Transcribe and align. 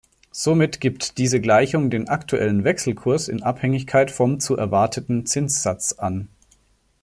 Somit 0.31 0.81
gibt 0.81 1.19
diese 1.19 1.39
Gleichung 1.39 1.91
den 1.91 2.09
aktuellen 2.09 2.63
Wechselkurs 2.63 3.27
in 3.27 3.43
Abhängigkeit 3.43 4.09
vom 4.09 4.39
zu 4.39 4.57
erwarteten 4.57 5.27
Zinssatz 5.27 5.93
an. 5.93 6.27